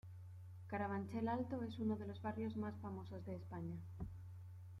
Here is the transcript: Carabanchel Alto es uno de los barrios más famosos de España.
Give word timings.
Carabanchel 0.65 1.27
Alto 1.27 1.61
es 1.63 1.77
uno 1.77 1.95
de 1.95 2.07
los 2.07 2.19
barrios 2.23 2.55
más 2.57 2.73
famosos 2.81 3.23
de 3.23 3.35
España. 3.35 3.75